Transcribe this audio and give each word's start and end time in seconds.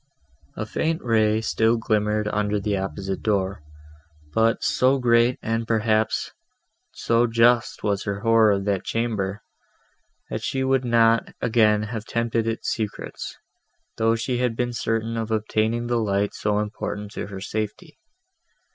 A 0.55 0.65
faint 0.65 0.99
ray 1.03 1.41
still 1.41 1.77
glimmered 1.77 2.27
under 2.29 2.59
the 2.59 2.75
opposite 2.75 3.21
door, 3.21 3.61
but 4.33 4.63
so 4.63 4.97
great, 4.97 5.37
and, 5.43 5.67
perhaps, 5.67 6.31
so 6.91 7.27
just 7.27 7.83
was 7.83 8.05
her 8.05 8.21
horror 8.21 8.49
of 8.53 8.65
that 8.65 8.83
chamber, 8.83 9.43
that 10.31 10.41
she 10.41 10.63
would 10.63 10.83
not 10.83 11.35
again 11.39 11.83
have 11.83 12.05
tempted 12.05 12.47
its 12.47 12.69
secrets, 12.71 13.37
though 13.97 14.15
she 14.15 14.39
had 14.39 14.55
been 14.55 14.73
certain 14.73 15.17
of 15.17 15.29
obtaining 15.29 15.85
the 15.85 15.99
light 15.99 16.33
so 16.33 16.57
important 16.57 17.11
to 17.11 17.27
her 17.27 17.39
safety. 17.39 17.99